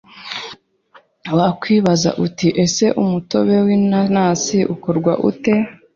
[1.37, 5.53] Wakwibaza uti ese umutobe w’inanasi ukorwa ute